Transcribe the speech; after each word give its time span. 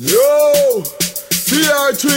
Yo, 0.00 0.80
CR3, 0.80 2.08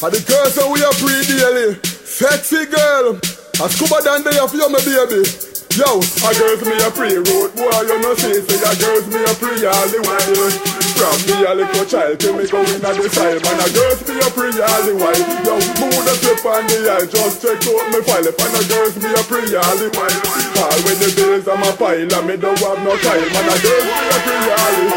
and 0.00 0.12
the 0.16 0.24
girls 0.24 0.56
that 0.56 0.64
we 0.64 0.80
are 0.80 0.96
pre 0.96 1.12
daily. 1.28 1.76
Sexy 1.84 2.64
girl, 2.72 3.20
a 3.20 3.68
scuba 3.68 4.00
down 4.00 4.24
there 4.24 4.48
for 4.48 4.56
you, 4.56 4.64
my 4.72 4.80
baby. 4.80 5.28
Yo, 5.76 6.00
a 6.00 6.30
girls 6.40 6.64
me 6.64 6.72
a 6.80 6.88
pre 6.88 7.20
road 7.20 7.52
boy, 7.52 7.84
you 7.84 8.00
know 8.00 8.16
see, 8.16 8.32
say 8.32 8.64
a 8.64 8.72
girls 8.80 9.04
me 9.12 9.20
a 9.28 9.32
pre 9.36 9.60
all 9.60 9.88
the. 9.92 10.78
From 10.98 11.14
me 11.30 11.46
a 11.46 11.54
little 11.54 11.86
child 11.86 12.18
till 12.18 12.34
me 12.34 12.42
go 12.50 12.58
in 12.58 12.82
the 12.82 12.90
style 13.06 13.38
Man 13.38 13.62
a 13.62 13.70
girls 13.70 14.02
me 14.02 14.18
a 14.18 14.28
pre 14.34 14.50
all 14.50 14.82
the 14.82 14.98
Yo, 14.98 15.54
mood 15.78 15.94
a 15.94 16.14
slip 16.18 16.42
on 16.42 16.66
the 16.66 16.90
eye 16.90 17.06
Just 17.06 17.38
check 17.38 17.62
out 17.70 17.86
me 17.94 18.02
file 18.02 18.26
If 18.26 18.34
a 18.34 18.62
girls 18.66 18.98
me 18.98 19.06
a 19.14 19.22
pre 19.22 19.46
all 19.54 19.78
the 19.78 19.86
while 19.94 20.18
All 20.58 20.74
when 20.82 20.98
the 20.98 21.14
bills 21.14 21.46
am 21.46 21.62
my 21.62 21.70
pile 21.78 22.02
And 22.02 22.26
me 22.26 22.34
don't 22.34 22.58
have 22.58 22.82
no 22.82 22.98
kyle 22.98 23.30
Man 23.30 23.46
a 23.46 23.54
girls 23.62 23.86
me 23.86 24.10
a 24.10 24.18
pre 24.26 24.34
all 24.50 24.74
the 24.74 24.87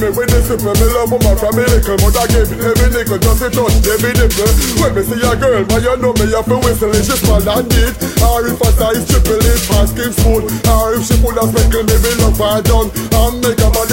me 0.00 0.08
when 0.14 0.28
they 0.28 0.42
sip 0.42 0.60
me 0.62 0.72
love 0.94 1.10
mama 1.10 1.32
from 1.38 1.54
me 1.56 1.64
little 1.66 1.96
Mother 2.02 2.26
give 2.28 2.50
me 2.50 2.58
every 2.62 2.88
nickel 2.90 3.18
Just 3.18 3.42
a 3.42 3.48
touch 3.50 3.74
every 3.86 4.12
nipple 4.14 4.50
When 4.78 4.90
me 4.94 5.02
see 5.02 5.22
a 5.22 5.32
girl 5.34 5.62
Man 5.66 5.80
you 5.82 5.96
know 5.96 6.12
me 6.12 6.26
have 6.34 6.46
to 6.46 6.56
whistle 6.60 6.92
If 6.92 7.06
she 7.06 7.16
small 7.18 7.42
and 7.42 7.66
neat. 7.72 7.94
Or 8.20 8.44
if 8.46 8.60
a 8.60 8.68
size 8.76 9.04
triple 9.08 9.40
it 9.40 9.60
Asking 9.72 10.12
spoon 10.12 10.42
Or 10.70 10.94
if 10.94 11.02
she 11.06 11.16
full 11.18 11.38
of 11.38 11.48
speckle 11.50 11.84
Me 11.88 11.96
be 11.98 12.10
love 12.20 12.38
her 12.38 12.60
done. 12.62 12.88
And 12.92 13.40
make 13.40 13.58
her 13.58 13.70
body 13.70 13.87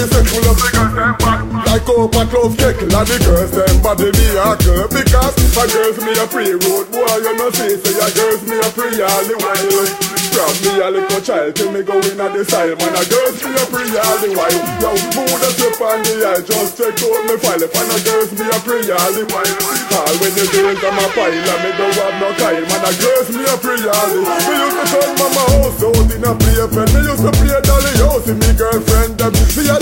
sexual 1.96 2.12
like 2.12 2.16
up 2.16 2.28
a 2.28 2.30
clove 2.30 2.58
kettle 2.58 2.96
and 2.96 3.08
the 3.08 3.18
girls 3.24 3.52
them 3.52 3.82
body 3.82 4.12
miracle 4.12 4.88
Because 4.92 5.36
a 5.56 5.66
girls 5.72 5.98
me 6.04 6.12
a 6.12 6.26
free 6.28 6.52
road 6.52 6.88
boy 6.92 7.16
you 7.24 7.34
know 7.38 7.50
see 7.52 7.76
Say 7.80 7.96
a 7.96 8.08
girls 8.12 8.44
me 8.44 8.58
a 8.60 8.70
free 8.72 9.00
all 9.00 9.24
the 9.24 9.36
while 9.40 9.88
From 10.36 10.54
me 10.64 10.72
a 10.84 10.88
little 10.92 11.22
child 11.22 11.56
till 11.56 11.72
me 11.72 11.82
go 11.84 11.96
in 11.96 12.20
at 12.20 12.34
the 12.36 12.44
style 12.44 12.76
Man. 12.76 12.96
A 12.96 13.04
girls 13.08 13.40
me 13.44 13.52
a 13.56 13.66
free 13.72 13.96
all 13.96 14.18
the 14.20 14.30
while 14.36 14.62
Yo 14.84 14.92
mood 15.16 15.40
a 15.40 15.50
slip 15.56 15.80
on 15.80 16.00
the 16.04 16.16
eye 16.28 16.44
just 16.44 16.76
check 16.76 17.00
out 17.00 17.24
me 17.28 17.36
file. 17.40 17.64
If 17.64 17.72
a 17.72 17.98
girls 18.04 18.32
me 18.36 18.46
a 18.52 18.58
free 18.60 18.92
all 18.92 19.12
the 19.16 19.24
while 19.32 19.56
All 19.96 20.16
when 20.20 20.34
the 20.36 20.46
girls 20.52 20.82
a 20.84 20.90
pile 21.16 21.32
and 21.32 21.60
me 21.64 21.72
don't 21.80 21.96
have 21.96 22.16
no 22.20 22.30
kyle 22.36 22.66
Man. 22.68 22.84
A 22.84 22.92
girls 23.00 23.30
me 23.32 23.44
a 23.48 23.56
free 23.56 23.88
all 23.88 24.10
the 24.12 24.20
Me 24.20 24.56
used 24.60 24.76
to 24.76 24.84
turn 24.92 25.12
mama 25.16 25.44
oh, 25.48 25.72
house 25.72 25.80
out 25.80 26.12
in 26.12 26.24
a 26.28 26.32
playpen 26.36 26.88
Me 26.92 27.00
used 27.08 27.24
to 27.24 27.32
play 27.40 27.60
dolly 27.64 27.94
house 28.04 28.28
with 28.28 28.40
me 28.44 28.52
girlfriend 28.52 29.16
them. 29.16 29.32
Me 29.56 29.64
a 29.72 29.78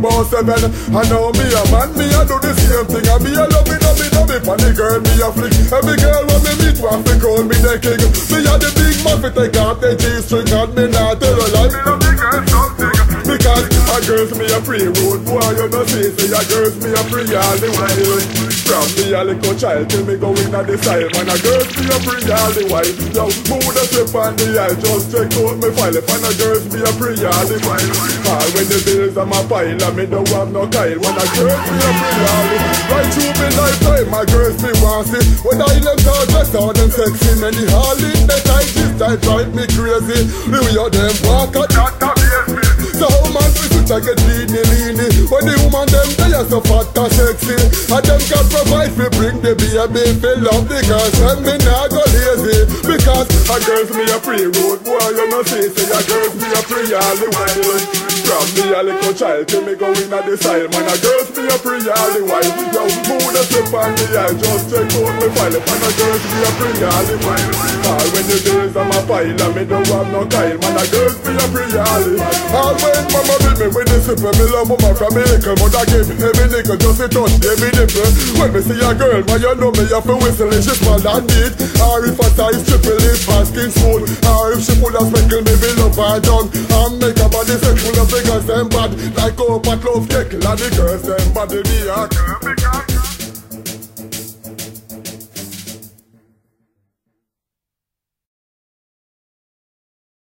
me 0.00 0.24
seven. 0.32 0.64
I 0.96 1.04
know 1.12 1.28
me 1.36 1.44
a 1.52 1.62
man, 1.68 1.92
me 1.92 2.08
a 2.08 2.24
do 2.24 2.36
the 2.40 2.52
same 2.56 2.86
thing. 2.88 3.04
I 3.04 3.16
be 3.20 3.36
a 3.36 3.44
lovey, 3.44 3.76
lovey, 3.84 4.08
lovey 4.16 4.38
for 4.40 4.56
the 4.56 4.72
girl, 4.72 4.98
me 5.00 5.12
a 5.20 5.28
flick 5.28 5.52
Every 5.68 5.96
girl 6.00 6.22
when 6.24 6.40
me 6.40 6.52
meet 6.64 6.78
want 6.80 7.04
to 7.06 7.14
call 7.20 7.44
me 7.44 7.56
the 7.60 7.76
king. 7.76 8.00
Me 8.32 8.40
a 8.48 8.54
the 8.56 8.70
big 8.72 8.96
muffet, 9.04 9.36
take 9.36 9.56
off 9.60 9.80
the 9.80 9.92
G-string 9.96 10.48
And 10.48 10.72
me 10.74 10.88
not 10.88 11.20
tell 11.20 11.36
a 11.36 11.46
lie, 11.52 11.68
me 11.68 11.80
love 11.84 12.00
the 12.00 12.12
girl 12.16 12.40
something. 12.48 13.10
Because 13.28 13.66
a 13.68 13.96
girls 14.08 14.32
me 14.34 14.46
a 14.48 14.60
free 14.64 14.88
road 14.88 15.20
boy, 15.28 15.44
you 15.54 15.68
know 15.68 15.84
see 15.86 16.10
Say 16.16 16.32
a 16.32 16.40
girls 16.48 16.74
me 16.80 16.90
a 16.90 17.02
free 17.06 17.28
all 17.36 17.56
the 17.60 17.68
while 17.76 18.49
From 18.70 18.86
me 18.94 19.10
a 19.10 19.26
little 19.26 19.58
child 19.58 19.90
till 19.90 20.06
me 20.06 20.14
go 20.14 20.30
in 20.30 20.54
at 20.54 20.62
the 20.62 20.78
style 20.78 21.10
Man 21.18 21.26
a 21.26 21.34
girls 21.42 21.66
me 21.74 21.90
a 21.90 21.98
free 22.06 22.22
all 22.30 22.54
the 22.54 22.62
while 22.70 22.86
Yo, 23.10 23.26
mood 23.50 23.74
a 23.74 23.82
slip 23.82 24.14
on 24.14 24.38
the 24.38 24.46
eye, 24.62 24.78
just 24.78 25.10
check 25.10 25.26
out 25.42 25.58
me 25.58 25.74
file. 25.74 25.90
If 25.90 26.06
a 26.06 26.30
girl 26.38 26.62
me 26.70 26.78
a 26.78 26.90
free 26.94 27.18
all 27.18 27.46
the 27.50 27.58
while 27.66 27.90
All 28.30 28.46
when 28.54 28.70
the 28.70 28.78
bills 28.86 29.18
are 29.18 29.26
my 29.26 29.42
pile 29.50 29.74
And 29.74 29.94
me 29.98 30.06
don't 30.06 30.22
have 30.30 30.54
no 30.54 30.70
kyle. 30.70 30.86
When 30.86 31.18
a 31.18 31.26
girls 31.34 31.62
me 31.66 31.76
a 31.82 31.90
free 31.98 32.22
all 32.30 32.46
the 32.46 32.58
Right 32.94 33.10
through 33.10 33.34
me 33.42 33.48
lifetime, 33.58 34.06
my 34.06 34.22
girls 34.30 34.58
me 34.62 34.70
want 34.78 35.06
see 35.10 35.26
When 35.42 35.58
I 35.58 35.74
left 35.82 36.06
her 36.06 36.22
dressed 36.30 36.54
out 36.54 36.78
and 36.78 36.94
sexy. 36.94 37.42
Many 37.42 37.66
hardly 37.74 38.14
that 38.30 38.46
I 38.54 38.62
just 38.70 39.02
I 39.02 39.18
drive 39.18 39.50
me 39.50 39.66
crazy. 39.66 40.30
The 40.46 40.58
way 40.62 40.78
of 40.78 40.94
them 40.94 41.14
walk 41.26 41.58
a 41.58 41.66
that 41.66 41.98
that 41.98 42.14
me. 42.54 42.62
So 42.94 43.10
man 43.34 43.50
we 43.50 43.66
switch 43.66 43.90
I 43.90 43.98
get 43.98 44.18
leany 44.30 44.62
leany. 44.62 45.10
When 45.26 45.42
the 45.42 45.58
are 46.40 46.48
so 46.48 46.60
fat 46.64 46.88
and 46.96 47.12
sexy 47.12 47.56
And 47.92 48.04
them 48.04 48.20
can 48.24 48.44
provide 48.48 48.96
me 48.96 49.06
bring 49.12 49.36
the 49.44 49.52
baby 49.52 50.16
Fill 50.24 50.48
up 50.48 50.64
the 50.64 50.80
girls 50.88 51.16
and 51.20 51.40
me 51.44 51.54
nah 51.60 51.84
go 51.92 52.00
lazy. 52.00 52.64
Because 52.80 53.28
a 53.28 53.56
girls 53.60 53.90
me 53.92 54.04
a 54.08 54.18
free 54.24 54.48
road 54.48 54.80
boy 54.80 55.04
You 55.12 55.26
know 55.28 55.44
see 55.44 55.68
say 55.68 55.84
a 55.84 56.00
girls 56.08 56.34
me 56.40 56.48
a 56.48 56.60
free 56.64 56.92
all 56.96 57.16
the 57.20 57.28
while 57.28 57.80
From 58.24 58.46
me 58.56 58.64
a 58.72 58.80
little 58.80 59.12
child 59.12 59.48
till 59.48 59.64
me 59.68 59.76
go 59.76 59.92
in 59.92 60.08
the 60.08 60.36
style 60.40 60.68
Man. 60.72 60.88
A 60.88 60.96
girls 61.04 61.28
me 61.36 61.44
a 61.44 61.56
free 61.60 61.84
all 61.84 62.10
the 62.16 62.22
while 62.24 62.50
Yo 62.72 62.82
mood 63.04 63.36
a 63.36 63.42
slip 63.44 63.74
on 63.76 63.92
the 63.92 64.06
eye 64.16 64.34
Just 64.40 64.64
check 64.72 64.88
out 64.96 65.12
me 65.20 65.28
file. 65.36 65.56
If 65.56 65.68
a 65.68 65.90
girls 66.00 66.24
me 66.24 66.38
a 66.40 66.50
free 66.56 66.84
all 66.88 67.04
the 67.04 67.16
while 67.20 67.79
All 67.90 68.06
when 68.14 68.22
the 68.22 68.38
days 68.38 68.76
am 68.78 68.86
a 68.86 69.00
pile 69.02 69.34
And 69.34 69.50
me 69.50 69.66
don't 69.66 69.82
have 69.90 70.06
no 70.14 70.22
kyle 70.30 70.54
Man 70.62 70.78
a 70.78 70.84
girls 70.94 71.18
me 71.26 71.34
a 71.34 71.44
free 71.50 71.74
all 71.74 72.02
the 72.06 72.14
All 72.54 72.74
when 72.78 73.02
mama 73.10 73.34
beat 73.42 73.58
me 73.58 73.66
with 73.66 73.90
the 73.90 73.98
sip 73.98 74.22
Me 74.22 74.46
love 74.46 74.70
mama 74.70 74.94
from 74.94 75.10
me 75.10 75.26
little 75.26 75.58
Mother 75.58 75.82
give 75.90 76.06
me 76.06 76.14
every 76.22 76.46
nickel 76.54 76.78
Just 76.78 77.02
a 77.02 77.10
touch 77.10 77.34
every 77.42 77.74
nipple 77.74 78.06
When 78.38 78.54
me 78.54 78.62
see 78.62 78.78
a 78.78 78.94
girl 78.94 79.18
Man 79.26 79.42
you 79.42 79.54
know 79.58 79.74
me 79.74 79.90
have 79.90 80.06
to 80.06 80.14
whistle 80.22 80.54
If 80.54 80.62
she 80.62 80.74
small 80.78 81.02
and 81.02 81.26
neat. 81.34 81.52
Or 81.82 82.06
if 82.06 82.14
a 82.14 82.26
size 82.30 82.62
triple 82.62 82.94
her 82.94 83.42
skin 83.42 83.70
smooth. 83.74 84.06
Or 84.22 84.54
if 84.54 84.62
she 84.62 84.78
full 84.78 84.94
of 84.94 85.10
speckle 85.10 85.42
Me 85.42 85.54
be 85.58 85.70
love 85.74 85.98
her 85.98 86.22
done. 86.22 86.46
And 86.46 86.94
make 87.02 87.18
her 87.18 87.26
body 87.26 87.58
sexual 87.58 87.90
The 87.98 88.06
figures 88.06 88.46
them 88.46 88.70
bad. 88.70 88.94
Like 89.18 89.34
up 89.42 89.66
a 89.66 89.74
clove 89.82 90.06
kettle 90.06 90.46
And 90.46 90.58
the 90.62 90.68
girls 90.78 91.02
them 91.10 91.26
body 91.34 91.58
miracle 91.66 92.59